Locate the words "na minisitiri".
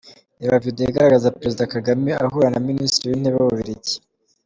2.53-3.09